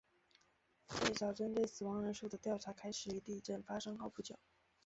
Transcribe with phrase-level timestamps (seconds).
[0.87, 4.39] 最早针对死亡人数的调查开始于地震发生后不久。